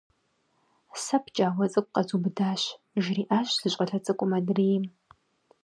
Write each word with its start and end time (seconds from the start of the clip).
Сэ 1.03 1.17
пкӏауэ 1.23 1.65
цӏыкӏу 1.71 1.93
къзубыдащ!– 1.95 2.61
жриӏащ 3.03 3.49
зы 3.59 3.67
щӏалэ 3.73 3.97
цӏыкӏум 4.05 4.31
адрейм. 4.37 4.83